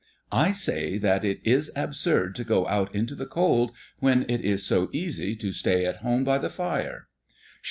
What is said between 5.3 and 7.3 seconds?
to stay at home by the fire."